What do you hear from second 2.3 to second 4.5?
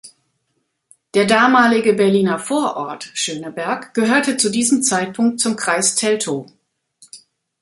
Vorort Schöneberg gehörte zu